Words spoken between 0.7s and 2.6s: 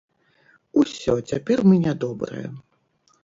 Усё, цяпер мы нядобрыя.